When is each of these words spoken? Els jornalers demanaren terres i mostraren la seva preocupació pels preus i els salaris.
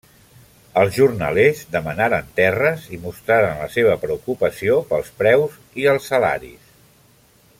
Els 0.83 0.95
jornalers 1.01 1.59
demanaren 1.75 2.31
terres 2.39 2.87
i 2.97 2.99
mostraren 3.03 3.61
la 3.61 3.69
seva 3.75 3.99
preocupació 4.07 4.81
pels 4.93 5.15
preus 5.23 5.61
i 5.83 5.89
els 5.93 6.13
salaris. 6.15 6.75